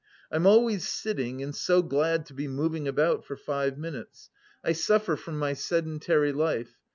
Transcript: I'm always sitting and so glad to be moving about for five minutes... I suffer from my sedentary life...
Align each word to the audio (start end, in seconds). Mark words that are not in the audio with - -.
I'm 0.31 0.47
always 0.47 0.87
sitting 0.87 1.43
and 1.43 1.55
so 1.55 1.83
glad 1.83 2.25
to 2.25 2.33
be 2.33 2.47
moving 2.47 2.87
about 2.87 3.23
for 3.23 3.35
five 3.37 3.77
minutes... 3.77 4.31
I 4.63 4.71
suffer 4.71 5.15
from 5.15 5.37
my 5.37 5.53
sedentary 5.53 6.31
life... 6.31 6.79